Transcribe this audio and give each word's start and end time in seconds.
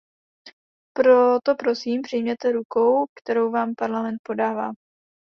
Proto 0.97 1.55
prosím 1.55 2.01
přijměte 2.01 2.51
rukou, 2.51 3.05
kterou 3.19 3.51
vám 3.51 3.73
Parlament 3.77 4.19
podává. 4.23 4.71